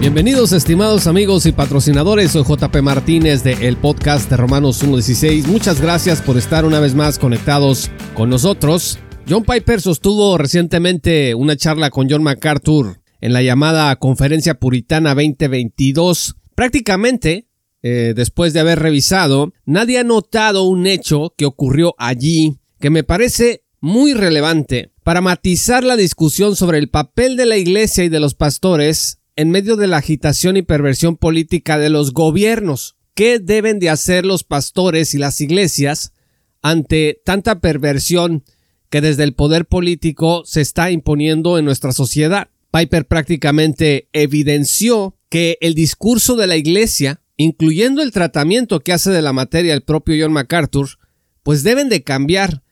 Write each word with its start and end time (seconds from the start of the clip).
Bienvenidos 0.00 0.52
estimados 0.52 1.08
amigos 1.08 1.44
y 1.46 1.50
patrocinadores, 1.50 2.30
soy 2.30 2.44
JP 2.44 2.82
Martínez 2.82 3.42
de 3.42 3.66
el 3.66 3.76
podcast 3.76 4.30
de 4.30 4.36
Romanos 4.36 4.84
1.16. 4.84 5.48
Muchas 5.48 5.80
gracias 5.80 6.22
por 6.22 6.38
estar 6.38 6.64
una 6.64 6.78
vez 6.78 6.94
más 6.94 7.18
conectados 7.18 7.90
con 8.14 8.30
nosotros. 8.30 9.00
John 9.28 9.42
Piper 9.42 9.80
sostuvo 9.80 10.38
recientemente 10.38 11.34
una 11.34 11.56
charla 11.56 11.90
con 11.90 12.08
John 12.08 12.22
MacArthur 12.22 13.00
en 13.20 13.32
la 13.32 13.42
llamada 13.42 13.96
Conferencia 13.96 14.54
Puritana 14.54 15.16
2022. 15.16 16.36
Prácticamente, 16.54 17.48
eh, 17.82 18.12
después 18.14 18.52
de 18.52 18.60
haber 18.60 18.78
revisado, 18.78 19.52
nadie 19.64 19.98
ha 19.98 20.04
notado 20.04 20.62
un 20.62 20.86
hecho 20.86 21.34
que 21.36 21.44
ocurrió 21.44 21.96
allí 21.98 22.60
que 22.78 22.90
me 22.90 23.02
parece 23.02 23.64
muy 23.80 24.14
relevante 24.14 24.92
para 25.02 25.20
matizar 25.20 25.82
la 25.82 25.96
discusión 25.96 26.54
sobre 26.54 26.78
el 26.78 26.88
papel 26.88 27.36
de 27.36 27.46
la 27.46 27.56
Iglesia 27.56 28.04
y 28.04 28.08
de 28.08 28.20
los 28.20 28.34
pastores 28.34 29.17
en 29.38 29.50
medio 29.50 29.76
de 29.76 29.86
la 29.86 29.98
agitación 29.98 30.56
y 30.56 30.62
perversión 30.62 31.16
política 31.16 31.78
de 31.78 31.90
los 31.90 32.12
gobiernos. 32.12 32.96
¿Qué 33.14 33.38
deben 33.38 33.78
de 33.78 33.88
hacer 33.88 34.26
los 34.26 34.42
pastores 34.42 35.14
y 35.14 35.18
las 35.18 35.40
iglesias 35.40 36.12
ante 36.60 37.22
tanta 37.24 37.60
perversión 37.60 38.42
que 38.90 39.00
desde 39.00 39.22
el 39.22 39.34
poder 39.34 39.66
político 39.66 40.42
se 40.44 40.60
está 40.60 40.90
imponiendo 40.90 41.56
en 41.56 41.64
nuestra 41.64 41.92
sociedad. 41.92 42.48
Piper 42.72 43.06
prácticamente 43.06 44.08
evidenció 44.12 45.16
que 45.28 45.56
el 45.60 45.74
discurso 45.74 46.34
de 46.34 46.48
la 46.48 46.56
Iglesia, 46.56 47.20
incluyendo 47.36 48.02
el 48.02 48.10
tratamiento 48.10 48.80
que 48.80 48.92
hace 48.92 49.12
de 49.12 49.22
la 49.22 49.32
materia 49.32 49.72
el 49.72 49.82
propio 49.82 50.16
John 50.20 50.32
MacArthur, 50.32 50.98
pues 51.44 51.62
deben 51.62 51.88
de 51.88 52.02
cambiar, 52.02 52.64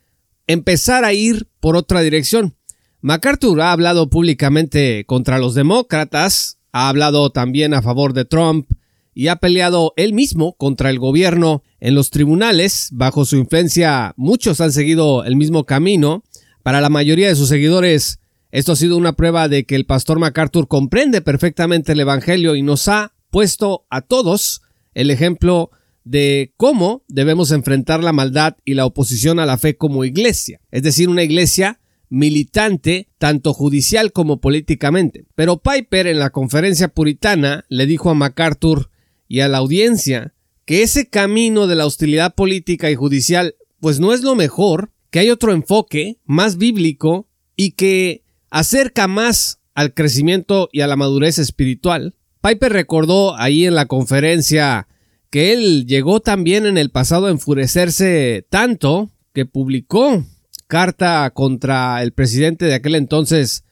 empezar 0.49 1.05
a 1.05 1.13
ir 1.13 1.47
por 1.61 1.77
otra 1.77 2.01
dirección. 2.01 2.57
MacArthur 3.01 3.61
ha 3.61 3.73
hablado 3.73 4.11
públicamente 4.11 5.05
contra 5.07 5.39
los 5.39 5.55
demócratas, 5.55 6.59
ha 6.77 6.91
hablado 6.91 7.31
también 7.31 7.73
a 7.73 7.81
favor 7.81 8.13
de 8.13 8.27
Trump, 8.27 8.69
y 9.15 9.29
ha 9.29 9.37
peleado 9.37 9.95
él 9.97 10.13
mismo 10.13 10.57
contra 10.59 10.91
el 10.91 10.99
gobierno 10.99 11.63
en 11.81 11.95
los 11.95 12.11
tribunales. 12.11 12.91
Bajo 12.93 13.25
su 13.25 13.37
influencia, 13.37 14.13
muchos 14.19 14.61
han 14.61 14.73
seguido 14.73 15.25
el 15.25 15.37
mismo 15.37 15.65
camino. 15.65 16.23
Para 16.63 16.83
la 16.83 16.91
mayoría 16.91 17.29
de 17.29 17.35
sus 17.35 17.49
seguidores, 17.49 18.19
esto 18.51 18.73
ha 18.73 18.77
sido 18.77 18.99
una 18.99 19.15
prueba 19.15 19.49
de 19.49 19.65
que 19.65 19.75
el 19.75 19.87
pastor 19.87 20.19
MacArthur 20.19 20.69
comprende 20.69 21.23
perfectamente 21.23 21.93
el 21.93 22.01
Evangelio 22.01 22.57
y 22.57 22.63
nos 22.63 22.89
ha 22.89 23.15
puesto 23.31 23.87
a 23.89 24.03
todos 24.03 24.61
el 24.93 25.11
ejemplo 25.11 25.71
de 26.05 26.53
cómo 26.59 27.05
debemos 27.09 27.53
enfrentar 27.53 28.05
la 28.05 28.13
maldad 28.13 28.57
y 28.67 28.75
la 28.75 28.85
oposición 28.85 29.39
a 29.39 29.47
la 29.47 29.57
fe 29.57 29.79
como 29.79 30.05
iglesia, 30.05 30.61
es 30.71 30.83
decir, 30.83 31.09
una 31.09 31.23
iglesia 31.23 31.81
militante 32.09 33.09
tanto 33.19 33.53
judicial 33.53 34.13
como 34.13 34.41
políticamente. 34.41 35.25
Pero 35.35 35.59
Piper 35.59 36.07
en 36.07 36.19
la 36.19 36.31
conferencia 36.31 36.89
puritana 36.89 37.65
le 37.69 37.87
dijo 37.87 38.11
a 38.11 38.15
MacArthur 38.15 38.91
y 39.29 39.41
a 39.41 39.49
la 39.49 39.59
audiencia 39.59 40.35
que 40.65 40.83
ese 40.83 41.09
camino 41.09 41.67
de 41.67 41.77
la 41.77 41.87
hostilidad 41.87 42.35
política 42.35 42.91
y 42.91 42.95
judicial 42.95 43.55
pues 43.81 44.01
no 44.01 44.13
es 44.13 44.23
lo 44.23 44.35
mejor, 44.35 44.91
que 45.11 45.21
hay 45.21 45.31
otro 45.31 45.53
enfoque 45.53 46.19
más 46.25 46.57
bíblico 46.57 47.29
y 47.55 47.73
que 47.73 48.25
acerca 48.51 49.07
más 49.07 49.61
al 49.75 49.95
crecimiento 49.95 50.69
y 50.73 50.81
a 50.81 50.87
la 50.87 50.97
madurez 50.97 51.39
espiritual. 51.39 52.15
Piper 52.41 52.73
recordó 52.73 53.37
ahí 53.37 53.67
en 53.67 53.75
la 53.75 53.87
conferencia 53.87 54.89
que 55.31 55.53
él 55.53 55.87
llegó 55.87 56.21
también 56.21 56.67
en 56.67 56.79
el 56.79 56.91
pasado 56.91 57.27
a 57.27 57.31
enfurecerse 57.31 58.47
tanto 58.49 59.11
que 59.33 59.45
publicó 59.45 60.25
carta 60.67 61.31
contra 61.31 62.03
el 62.03 62.13
presidente 62.13 62.65
de 62.65 62.75
aquel 62.75 62.95
entonces, 62.95 63.65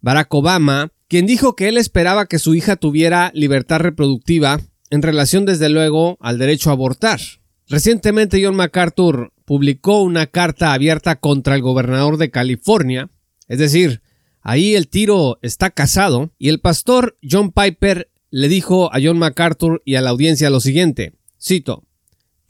Barack 0.00 0.32
Obama, 0.34 0.92
quien 1.08 1.26
dijo 1.26 1.56
que 1.56 1.68
él 1.68 1.78
esperaba 1.78 2.26
que 2.26 2.38
su 2.38 2.54
hija 2.54 2.76
tuviera 2.76 3.30
libertad 3.34 3.80
reproductiva 3.80 4.60
en 4.90 5.02
relación 5.02 5.44
desde 5.44 5.68
luego 5.68 6.18
al 6.20 6.38
derecho 6.38 6.70
a 6.70 6.74
abortar. 6.74 7.20
Recientemente 7.68 8.42
John 8.44 8.56
MacArthur 8.56 9.32
publicó 9.44 10.02
una 10.02 10.26
carta 10.26 10.72
abierta 10.72 11.16
contra 11.16 11.54
el 11.54 11.62
gobernador 11.62 12.16
de 12.16 12.30
California, 12.30 13.10
es 13.48 13.58
decir, 13.58 14.02
ahí 14.40 14.74
el 14.74 14.88
tiro 14.88 15.38
está 15.42 15.70
casado, 15.70 16.32
y 16.38 16.48
el 16.48 16.60
pastor 16.60 17.18
John 17.22 17.52
Piper 17.52 18.10
le 18.30 18.48
dijo 18.48 18.92
a 18.92 18.98
John 19.02 19.18
MacArthur 19.18 19.82
y 19.84 19.94
a 19.94 20.00
la 20.00 20.10
audiencia 20.10 20.50
lo 20.50 20.60
siguiente, 20.60 21.14
cito, 21.40 21.84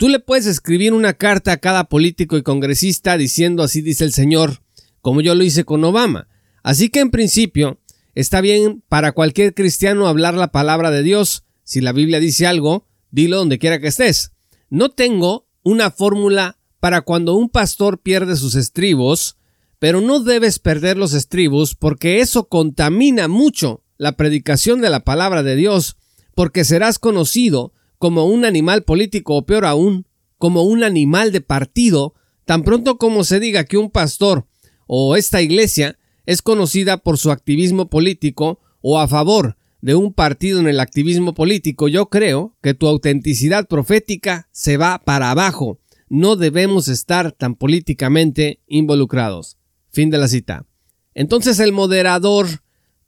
Tú 0.03 0.09
le 0.09 0.19
puedes 0.19 0.47
escribir 0.47 0.95
una 0.95 1.13
carta 1.13 1.53
a 1.53 1.59
cada 1.59 1.85
político 1.85 2.37
y 2.37 2.43
congresista 2.43 3.17
diciendo 3.17 3.63
así 3.63 3.83
dice 3.83 4.03
el 4.03 4.13
Señor, 4.13 4.61
como 5.01 5.21
yo 5.21 5.37
lo 5.37 5.45
hice 5.45 5.63
con 5.63 5.85
Obama. 5.85 6.27
Así 6.65 6.89
que 6.89 6.99
en 6.99 7.13
principio 7.13 7.79
está 8.17 8.41
bien 8.41 8.83
para 8.89 9.13
cualquier 9.13 9.55
cristiano 9.55 10.09
hablar 10.09 10.35
la 10.35 10.51
palabra 10.51 10.91
de 10.91 11.05
Dios, 11.05 11.45
si 11.63 11.81
la 11.81 11.93
Biblia 11.93 12.19
dice 12.19 12.49
algo, 12.49 12.89
dilo 13.13 13.37
donde 13.37 13.61
quiera 13.61 13.79
que 13.79 13.87
estés. 13.87 14.33
No 14.71 14.91
tengo 14.91 15.47
una 15.63 15.93
fórmula 15.93 16.59
para 16.81 17.03
cuando 17.03 17.37
un 17.37 17.49
pastor 17.49 18.03
pierde 18.03 18.35
sus 18.35 18.57
estribos, 18.57 19.37
pero 19.79 20.01
no 20.01 20.19
debes 20.19 20.59
perder 20.59 20.97
los 20.97 21.15
estribos 21.15 21.77
porque 21.77 22.19
eso 22.19 22.49
contamina 22.49 23.29
mucho 23.29 23.85
la 23.99 24.17
predicación 24.17 24.81
de 24.81 24.91
la 24.91 25.05
palabra 25.05 25.45
de 25.45 25.55
Dios, 25.55 25.97
porque 26.35 26.65
serás 26.65 26.99
conocido 26.99 27.73
como 28.03 28.25
un 28.25 28.45
animal 28.45 28.83
político 28.83 29.37
o 29.37 29.47
peor 29.47 29.65
aún, 29.65 30.09
como 30.37 30.65
un 30.65 30.83
animal 30.83 31.31
de 31.31 31.41
partido, 31.41 32.15
tan 32.45 32.65
pronto 32.65 32.99
como 32.99 33.23
se 33.23 33.39
diga 33.39 33.63
que 33.63 33.79
un 33.79 33.93
pastor 33.93 34.49
o 34.89 35.15
esta 35.15 35.41
iglesia 35.41 35.97
es 36.27 36.43
conocida 36.43 36.97
por 36.97 37.17
su 37.17 37.31
activismo 37.31 37.89
político 37.89 38.59
o 38.81 38.99
a 38.99 39.07
favor 39.07 39.57
de 39.83 39.95
un 39.95 40.13
partido 40.13 40.59
en 40.59 40.67
el 40.67 40.81
activismo 40.81 41.33
político, 41.33 41.87
yo 41.87 42.07
creo 42.07 42.57
que 42.61 42.75
tu 42.75 42.89
autenticidad 42.89 43.69
profética 43.69 44.49
se 44.51 44.77
va 44.79 44.99
para 44.99 45.31
abajo. 45.31 45.79
No 46.09 46.35
debemos 46.35 46.89
estar 46.89 47.31
tan 47.31 47.55
políticamente 47.55 48.65
involucrados. 48.67 49.59
Fin 49.93 50.11
de 50.11 50.19
la 50.19 50.27
cita. 50.27 50.67
Entonces 51.15 51.61
el 51.61 51.71
moderador 51.71 52.49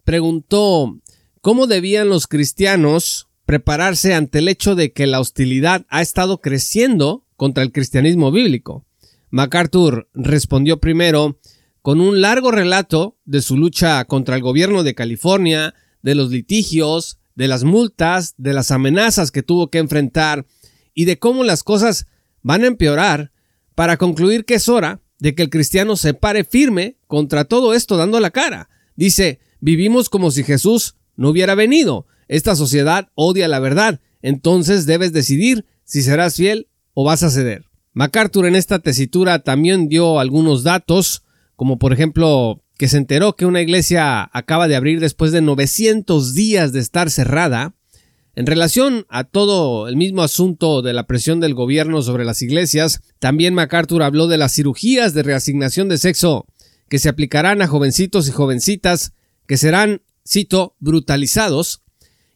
preguntó 0.05 1.01
cómo 1.41 1.67
debían 1.67 2.09
los 2.09 2.29
cristianos 2.29 3.27
prepararse 3.47 4.15
ante 4.15 4.39
el 4.39 4.49
hecho 4.49 4.75
de 4.75 4.93
que 4.93 5.07
la 5.07 5.21
hostilidad 5.21 5.87
ha 5.89 6.03
estado 6.03 6.41
creciendo 6.41 7.27
contra 7.37 7.63
el 7.63 7.73
cristianismo 7.73 8.33
bíblico. 8.33 8.85
MacArthur 9.31 10.09
respondió 10.15 10.79
primero 10.81 11.39
con 11.83 12.01
un 12.01 12.21
largo 12.21 12.51
relato 12.51 13.19
de 13.25 13.43
su 13.43 13.57
lucha 13.57 14.05
contra 14.07 14.37
el 14.37 14.43
gobierno 14.43 14.83
de 14.83 14.95
California, 14.95 15.75
de 16.03 16.15
los 16.15 16.31
litigios, 16.31 17.19
de 17.35 17.49
las 17.49 17.65
multas, 17.65 18.35
de 18.39 18.55
las 18.55 18.71
amenazas 18.71 19.31
que 19.31 19.43
tuvo 19.43 19.69
que 19.71 19.79
enfrentar 19.79 20.47
y 20.95 21.05
de 21.05 21.19
cómo 21.19 21.45
las 21.45 21.63
cosas 21.63 22.07
van 22.43 22.63
a 22.63 22.69
empeorar 22.69 23.33
para 23.75 23.97
concluir 23.97 24.45
que 24.45 24.55
es 24.55 24.69
hora 24.69 25.01
de 25.19 25.35
que 25.35 25.43
el 25.43 25.51
cristiano 25.51 25.97
se 25.97 26.15
pare 26.15 26.45
firme 26.45 26.97
contra 27.07 27.45
todo 27.45 27.75
esto 27.75 27.97
dando 27.97 28.21
la 28.21 28.31
cara. 28.31 28.69
Dice, 28.95 29.41
vivimos 29.61 30.09
como 30.09 30.31
si 30.31 30.45
Jesús 30.45 30.97
no 31.17 31.31
hubiera 31.31 31.55
venido. 31.55 32.07
Esta 32.29 32.57
sociedad 32.57 33.09
odia 33.15 33.49
la 33.49 33.59
verdad, 33.59 34.01
entonces 34.23 34.87
debes 34.87 35.13
decidir 35.13 35.65
si 35.85 36.03
serás 36.03 36.37
fiel 36.37 36.69
o 36.95 37.05
vas 37.05 37.23
a 37.23 37.31
ceder. 37.31 37.65
MacArthur 37.93 38.47
en 38.47 38.57
esta 38.57 38.79
tesitura 38.79 39.41
también 39.41 39.89
dio 39.89 40.19
algunos 40.19 40.63
datos, 40.63 41.23
como 41.57 41.79
por 41.79 41.93
ejemplo 41.93 42.63
que 42.77 42.89
se 42.89 42.97
enteró 42.97 43.37
que 43.37 43.47
una 43.47 43.61
iglesia 43.61 44.29
acaba 44.33 44.67
de 44.67 44.77
abrir 44.77 44.99
después 44.99 45.31
de 45.31 45.43
900 45.43 46.35
días 46.35 46.73
de 46.73 46.81
estar 46.81 47.11
cerrada, 47.11 47.75
en 48.37 48.47
relación 48.47 49.07
a 49.09 49.23
todo 49.23 49.87
el 49.87 49.97
mismo 49.97 50.23
asunto 50.25 50.83
de 50.83 50.93
la 50.93 51.07
presión 51.07 51.39
del 51.39 51.55
gobierno 51.55 52.03
sobre 52.03 52.25
las 52.25 52.43
iglesias, 52.43 53.01
también 53.21 53.55
MacArthur 53.55 54.03
habló 54.03 54.27
de 54.27 54.39
las 54.39 54.53
cirugías 54.53 55.15
de 55.15 55.23
reasignación 55.23 55.89
de 55.89 55.99
sexo 55.99 56.47
que 56.89 56.99
se 56.99 57.09
aplicarán 57.09 57.63
a 57.63 57.69
jovencitos 57.69 58.27
y 58.27 58.33
jovencitas 58.33 59.13
que 59.47 59.57
serán, 59.57 60.03
cito, 60.27 60.75
brutalizados, 60.81 61.84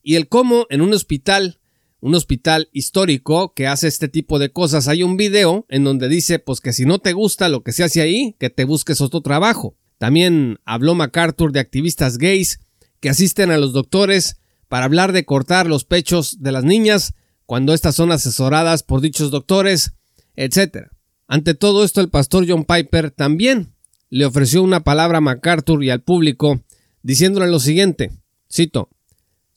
y 0.02 0.16
el 0.16 0.28
cómo 0.28 0.66
en 0.70 0.80
un 0.80 0.92
hospital, 0.92 1.60
un 2.00 2.14
hospital 2.14 2.68
histórico 2.72 3.54
que 3.54 3.66
hace 3.66 3.88
este 3.88 4.08
tipo 4.08 4.38
de 4.38 4.52
cosas, 4.52 4.88
hay 4.88 5.02
un 5.02 5.16
video 5.16 5.66
en 5.68 5.84
donde 5.84 6.08
dice 6.08 6.38
pues 6.38 6.60
que 6.60 6.72
si 6.72 6.84
no 6.84 6.98
te 6.98 7.12
gusta 7.12 7.48
lo 7.48 7.62
que 7.62 7.72
se 7.72 7.84
hace 7.84 8.00
ahí, 8.00 8.36
que 8.38 8.50
te 8.50 8.64
busques 8.64 9.00
otro 9.00 9.20
trabajo. 9.20 9.76
También 9.98 10.60
habló 10.64 10.94
MacArthur 10.94 11.52
de 11.52 11.60
activistas 11.60 12.18
gays 12.18 12.60
que 13.00 13.08
asisten 13.08 13.50
a 13.50 13.58
los 13.58 13.72
doctores 13.72 14.40
para 14.68 14.84
hablar 14.84 15.12
de 15.12 15.24
cortar 15.24 15.66
los 15.66 15.84
pechos 15.84 16.42
de 16.42 16.52
las 16.52 16.64
niñas 16.64 17.14
cuando 17.46 17.72
éstas 17.72 17.94
son 17.94 18.12
asesoradas 18.12 18.82
por 18.82 19.00
dichos 19.00 19.30
doctores, 19.30 19.94
etc. 20.36 20.88
Ante 21.26 21.54
todo 21.54 21.84
esto, 21.84 22.00
el 22.00 22.10
pastor 22.10 22.44
John 22.46 22.64
Piper 22.64 23.10
también 23.10 23.74
le 24.10 24.26
ofreció 24.26 24.62
una 24.62 24.84
palabra 24.84 25.18
a 25.18 25.22
MacArthur 25.22 25.82
y 25.82 25.90
al 25.90 26.02
público, 26.02 26.62
diciéndole 27.02 27.48
lo 27.48 27.58
siguiente, 27.58 28.10
cito, 28.52 28.90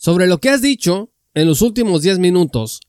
sobre 0.02 0.26
lo 0.26 0.40
que 0.40 0.50
has 0.50 0.62
dicho 0.62 1.12
en 1.36 1.48
los 1.48 1.62
últimos 1.62 2.02
diez 2.02 2.18
minutos, 2.18 2.82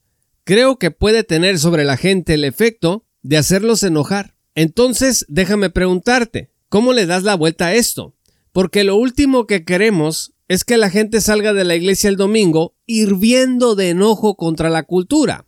creo 0.43 0.79
que 0.79 0.91
puede 0.91 1.23
tener 1.23 1.59
sobre 1.59 1.83
la 1.83 1.97
gente 1.97 2.33
el 2.33 2.43
efecto 2.43 3.05
de 3.21 3.37
hacerlos 3.37 3.83
enojar. 3.83 4.35
Entonces, 4.55 5.25
déjame 5.29 5.69
preguntarte, 5.69 6.53
¿Cómo 6.73 6.93
le 6.93 7.05
das 7.05 7.21
la 7.21 7.35
vuelta 7.35 7.67
a 7.67 7.75
esto? 7.75 8.15
Porque 8.51 8.83
lo 8.83 8.95
último 8.95 9.45
que 9.45 9.63
queremos 9.63 10.33
es 10.47 10.63
que 10.63 10.77
la 10.77 10.89
gente 10.89 11.21
salga 11.21 11.53
de 11.53 11.63
la 11.65 11.75
iglesia 11.75 12.09
el 12.09 12.17
domingo 12.17 12.73
hirviendo 12.87 13.75
de 13.75 13.89
enojo 13.89 14.37
contra 14.37 14.71
la 14.71 14.81
cultura. 14.81 15.45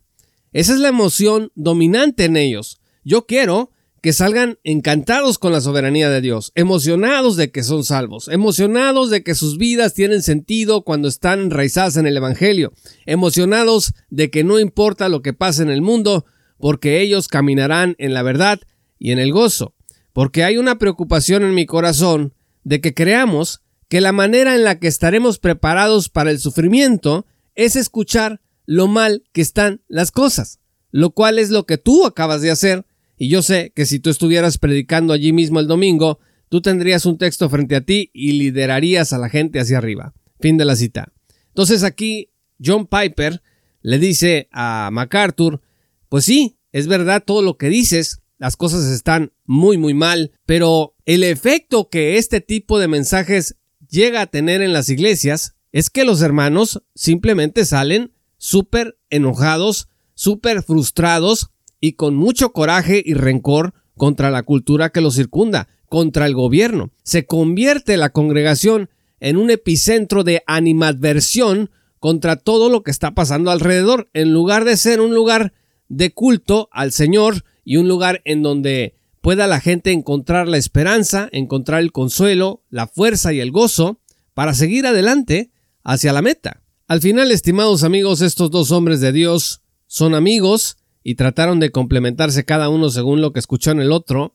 Esa 0.52 0.74
es 0.74 0.78
la 0.78 0.86
emoción 0.86 1.50
dominante 1.56 2.26
en 2.26 2.36
ellos. 2.36 2.78
Yo 3.02 3.26
quiero 3.26 3.72
que 4.02 4.12
salgan 4.12 4.58
encantados 4.62 5.38
con 5.38 5.52
la 5.52 5.60
soberanía 5.60 6.08
de 6.10 6.20
Dios, 6.20 6.52
emocionados 6.54 7.36
de 7.36 7.50
que 7.50 7.62
son 7.62 7.84
salvos, 7.84 8.28
emocionados 8.28 9.10
de 9.10 9.22
que 9.22 9.34
sus 9.34 9.58
vidas 9.58 9.94
tienen 9.94 10.22
sentido 10.22 10.82
cuando 10.82 11.08
están 11.08 11.40
enraizadas 11.40 11.96
en 11.96 12.06
el 12.06 12.16
Evangelio, 12.16 12.72
emocionados 13.04 13.94
de 14.10 14.30
que 14.30 14.44
no 14.44 14.60
importa 14.60 15.08
lo 15.08 15.22
que 15.22 15.32
pase 15.32 15.62
en 15.62 15.70
el 15.70 15.82
mundo, 15.82 16.24
porque 16.58 17.00
ellos 17.00 17.28
caminarán 17.28 17.96
en 17.98 18.14
la 18.14 18.22
verdad 18.22 18.60
y 18.98 19.12
en 19.12 19.18
el 19.18 19.32
gozo, 19.32 19.74
porque 20.12 20.44
hay 20.44 20.56
una 20.56 20.78
preocupación 20.78 21.42
en 21.42 21.54
mi 21.54 21.66
corazón 21.66 22.34
de 22.64 22.80
que 22.80 22.94
creamos 22.94 23.62
que 23.88 24.00
la 24.00 24.12
manera 24.12 24.54
en 24.54 24.64
la 24.64 24.78
que 24.78 24.88
estaremos 24.88 25.38
preparados 25.38 26.08
para 26.08 26.30
el 26.30 26.38
sufrimiento 26.40 27.26
es 27.54 27.76
escuchar 27.76 28.40
lo 28.66 28.88
mal 28.88 29.24
que 29.32 29.40
están 29.40 29.82
las 29.88 30.10
cosas, 30.10 30.58
lo 30.90 31.10
cual 31.10 31.38
es 31.38 31.50
lo 31.50 31.66
que 31.66 31.78
tú 31.78 32.04
acabas 32.04 32.42
de 32.42 32.50
hacer, 32.50 32.84
y 33.18 33.28
yo 33.28 33.42
sé 33.42 33.72
que 33.74 33.86
si 33.86 33.98
tú 33.98 34.10
estuvieras 34.10 34.58
predicando 34.58 35.12
allí 35.12 35.32
mismo 35.32 35.60
el 35.60 35.66
domingo, 35.66 36.18
tú 36.48 36.60
tendrías 36.60 37.06
un 37.06 37.18
texto 37.18 37.48
frente 37.48 37.76
a 37.76 37.80
ti 37.80 38.10
y 38.12 38.32
liderarías 38.32 39.12
a 39.12 39.18
la 39.18 39.28
gente 39.28 39.58
hacia 39.58 39.78
arriba. 39.78 40.14
Fin 40.40 40.56
de 40.56 40.64
la 40.64 40.76
cita. 40.76 41.12
Entonces 41.48 41.82
aquí 41.82 42.30
John 42.62 42.86
Piper 42.86 43.42
le 43.82 43.98
dice 43.98 44.48
a 44.52 44.90
MacArthur, 44.92 45.62
pues 46.08 46.24
sí, 46.24 46.58
es 46.72 46.86
verdad 46.88 47.22
todo 47.24 47.42
lo 47.42 47.56
que 47.56 47.68
dices, 47.68 48.20
las 48.38 48.56
cosas 48.56 48.84
están 48.86 49.32
muy 49.44 49.78
muy 49.78 49.94
mal, 49.94 50.32
pero 50.44 50.94
el 51.06 51.24
efecto 51.24 51.88
que 51.88 52.18
este 52.18 52.40
tipo 52.40 52.78
de 52.78 52.88
mensajes 52.88 53.56
llega 53.88 54.20
a 54.20 54.26
tener 54.26 54.60
en 54.60 54.72
las 54.72 54.90
iglesias 54.90 55.54
es 55.72 55.88
que 55.88 56.04
los 56.04 56.20
hermanos 56.20 56.82
simplemente 56.94 57.64
salen 57.64 58.12
súper 58.36 58.98
enojados, 59.08 59.88
súper 60.14 60.62
frustrados 60.62 61.50
y 61.80 61.92
con 61.92 62.14
mucho 62.14 62.52
coraje 62.52 63.02
y 63.04 63.14
rencor 63.14 63.74
contra 63.96 64.30
la 64.30 64.42
cultura 64.42 64.90
que 64.90 65.00
los 65.00 65.16
circunda, 65.16 65.68
contra 65.88 66.26
el 66.26 66.34
gobierno. 66.34 66.90
Se 67.02 67.26
convierte 67.26 67.96
la 67.96 68.10
congregación 68.10 68.90
en 69.20 69.36
un 69.36 69.50
epicentro 69.50 70.24
de 70.24 70.42
animadversión 70.46 71.70
contra 71.98 72.36
todo 72.36 72.68
lo 72.68 72.82
que 72.82 72.90
está 72.90 73.14
pasando 73.14 73.50
alrededor, 73.50 74.10
en 74.12 74.32
lugar 74.32 74.64
de 74.64 74.76
ser 74.76 75.00
un 75.00 75.14
lugar 75.14 75.52
de 75.88 76.12
culto 76.12 76.68
al 76.72 76.92
Señor 76.92 77.44
y 77.64 77.76
un 77.76 77.88
lugar 77.88 78.20
en 78.24 78.42
donde 78.42 78.96
pueda 79.20 79.46
la 79.46 79.60
gente 79.60 79.92
encontrar 79.92 80.46
la 80.46 80.56
esperanza, 80.56 81.28
encontrar 81.32 81.80
el 81.80 81.92
consuelo, 81.92 82.62
la 82.70 82.86
fuerza 82.86 83.32
y 83.32 83.40
el 83.40 83.50
gozo 83.50 84.00
para 84.34 84.54
seguir 84.54 84.86
adelante 84.86 85.50
hacia 85.82 86.12
la 86.12 86.22
meta. 86.22 86.62
Al 86.86 87.00
final, 87.00 87.32
estimados 87.32 87.82
amigos, 87.82 88.20
estos 88.20 88.50
dos 88.50 88.70
hombres 88.70 89.00
de 89.00 89.12
Dios 89.12 89.62
son 89.88 90.14
amigos 90.14 90.76
y 91.08 91.14
trataron 91.14 91.60
de 91.60 91.70
complementarse 91.70 92.44
cada 92.44 92.68
uno 92.68 92.90
según 92.90 93.20
lo 93.20 93.32
que 93.32 93.38
escuchó 93.38 93.70
en 93.70 93.78
el 93.78 93.92
otro, 93.92 94.34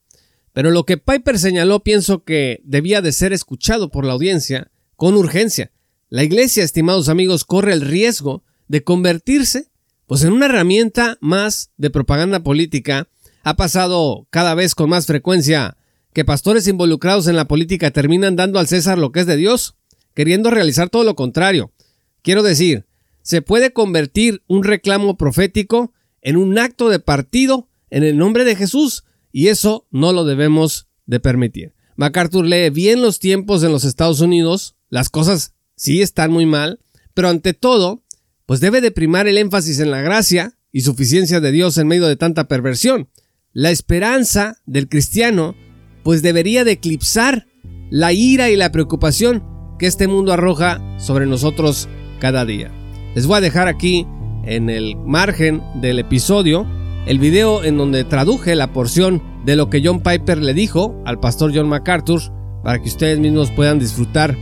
pero 0.54 0.72
lo 0.72 0.86
que 0.86 0.96
Piper 0.96 1.38
señaló 1.38 1.82
pienso 1.82 2.24
que 2.24 2.62
debía 2.64 3.02
de 3.02 3.12
ser 3.12 3.34
escuchado 3.34 3.92
por 3.92 4.06
la 4.06 4.14
audiencia 4.14 4.72
con 4.96 5.16
urgencia. 5.16 5.74
La 6.08 6.24
iglesia, 6.24 6.64
estimados 6.64 7.10
amigos, 7.10 7.44
corre 7.44 7.74
el 7.74 7.82
riesgo 7.82 8.46
de 8.70 8.86
convertirse 8.86 9.68
pues 10.08 10.24
en 10.24 10.32
una 10.32 10.46
herramienta 10.46 11.18
más 11.20 11.72
de 11.76 11.90
propaganda 11.90 12.40
política 12.40 13.10
ha 13.44 13.58
pasado 13.58 14.26
cada 14.30 14.56
vez 14.56 14.74
con 14.74 14.90
más 14.90 15.08
frecuencia 15.08 15.76
que 16.14 16.24
pastores 16.24 16.70
involucrados 16.70 17.28
en 17.28 17.36
la 17.36 17.50
política 17.50 17.92
terminan 17.92 18.38
dando 18.38 18.60
al 18.60 18.68
César 18.68 18.98
lo 18.98 19.12
que 19.12 19.20
es 19.20 19.26
de 19.26 19.36
Dios, 19.36 19.76
queriendo 20.14 20.50
realizar 20.50 20.90
todo 20.90 21.04
lo 21.04 21.16
contrario. 21.16 21.74
Quiero 22.22 22.44
decir, 22.44 22.86
se 23.24 23.42
puede 23.42 23.74
convertir 23.74 24.42
un 24.48 24.64
reclamo 24.64 25.18
profético 25.18 25.92
en 26.22 26.38
un 26.38 26.58
acto 26.58 26.90
de 26.90 27.00
partido 27.00 27.68
en 27.90 28.04
el 28.04 28.18
nombre 28.18 28.46
de 28.46 28.56
Jesús, 28.56 29.04
y 29.32 29.48
eso 29.48 29.88
no 29.92 30.14
lo 30.14 30.26
debemos 30.26 30.88
de 31.06 31.20
permitir. 31.20 31.74
MacArthur 31.96 32.46
lee 32.46 32.70
bien 32.70 33.02
los 33.02 33.20
tiempos 33.20 33.64
en 33.64 33.72
los 33.72 33.84
Estados 33.84 34.22
Unidos, 34.22 34.76
las 34.90 35.10
cosas 35.10 35.54
sí 35.76 36.02
están 36.02 36.32
muy 36.32 36.46
mal, 36.46 36.80
pero 37.14 37.30
ante 37.30 37.54
todo, 37.54 38.04
pues 38.46 38.60
debe 38.60 38.82
de 38.82 38.92
primar 38.92 39.28
el 39.28 39.38
énfasis 39.38 39.80
en 39.80 39.92
la 39.92 40.02
gracia 40.02 40.58
y 40.72 40.82
suficiencia 40.82 41.40
de 41.40 41.52
Dios 41.52 41.78
en 41.78 41.88
medio 41.88 42.08
de 42.08 42.16
tanta 42.16 42.48
perversión. 42.48 43.10
La 43.54 43.72
esperanza 43.72 44.58
del 44.66 44.88
cristiano 44.88 45.56
pues 46.04 46.22
debería 46.22 46.64
de 46.64 46.72
eclipsar 46.74 47.48
la 47.90 48.14
ira 48.14 48.50
y 48.50 48.56
la 48.56 48.72
preocupación 48.72 49.44
que 49.78 49.88
este 49.88 50.08
mundo 50.08 50.32
arroja 50.32 50.82
sobre 51.00 51.26
nosotros 51.26 51.90
cada 52.20 52.46
día. 52.46 52.72
Les 53.16 53.26
voy 53.26 53.38
a 53.38 53.42
dejar 53.42 53.68
aquí 53.68 54.08
en 54.46 54.70
el 54.70 54.96
margen 54.96 55.62
del 55.82 56.00
episodio 56.00 56.66
el 57.06 57.20
video 57.20 57.64
en 57.64 57.78
donde 57.78 58.04
traduje 58.04 58.56
la 58.56 58.74
porción 58.74 59.22
de 59.46 59.56
lo 59.56 59.70
que 59.70 59.82
John 59.84 60.02
Piper 60.02 60.38
le 60.38 60.54
dijo 60.54 60.96
al 61.06 61.20
pastor 61.20 61.52
John 61.54 61.68
MacArthur 61.68 62.22
para 62.64 62.80
que 62.80 62.90
ustedes 62.90 63.20
mismos 63.20 63.52
puedan 63.52 63.80
disfrutar 63.80 64.38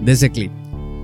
de 0.00 0.12
ese 0.12 0.30
clip. 0.30 0.50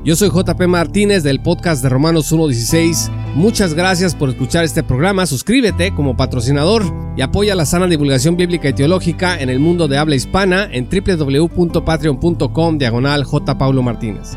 Yo 0.04 0.14
soy 0.14 0.30
JP 0.30 0.68
Martínez 0.68 1.22
del 1.24 1.40
podcast 1.40 1.82
de 1.82 1.88
Romanos 1.88 2.32
1.16. 2.32 3.10
Muchas 3.34 3.74
gracias 3.74 4.14
por 4.14 4.28
escuchar 4.28 4.64
este 4.64 4.84
programa. 4.84 5.26
Suscríbete 5.26 5.92
como 5.94 6.16
patrocinador 6.16 6.84
y 7.16 7.22
apoya 7.22 7.56
la 7.56 7.66
sana 7.66 7.88
divulgación 7.88 8.36
bíblica 8.36 8.68
y 8.68 8.72
teológica 8.72 9.40
en 9.40 9.48
el 9.48 9.58
mundo 9.58 9.88
de 9.88 9.98
habla 9.98 10.14
hispana 10.14 10.68
en 10.70 10.88
www.patreon.com 10.88 12.78
diagonal 12.78 13.24
J. 13.24 13.54
Martínez. 13.82 14.36